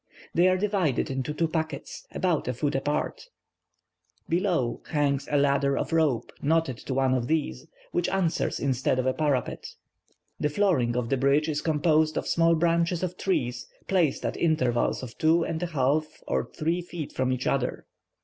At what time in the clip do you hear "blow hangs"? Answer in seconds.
4.27-5.27